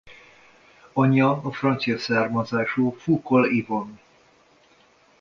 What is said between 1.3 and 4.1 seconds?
a francia származású Foucault Yvonne.